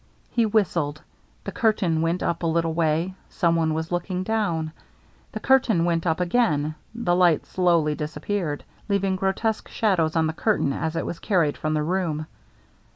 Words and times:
He 0.31 0.47
whistled. 0.47 0.99
The 1.43 1.51
curtain 1.51 2.01
went 2.01 2.23
up 2.23 2.41
a 2.41 2.47
little 2.47 2.73
way— 2.73 3.13
some 3.29 3.55
one 3.55 3.75
was 3.75 3.91
looking 3.91 4.23
down. 4.23 4.71
The 5.31 5.39
curtain 5.39 5.85
went 5.85 6.05
down 6.05 6.15
again; 6.17 6.73
the 6.95 7.15
light 7.15 7.45
slowly 7.45 7.93
dis 7.93 8.17
appeared, 8.17 8.63
leaving 8.89 9.15
grotesque 9.15 9.67
shadows 9.69 10.15
on 10.15 10.25
the 10.25 10.33
curtain 10.33 10.73
as 10.73 10.95
it 10.95 11.05
was 11.05 11.19
carried 11.19 11.55
from 11.55 11.75
the 11.75 11.83
room. 11.83 12.25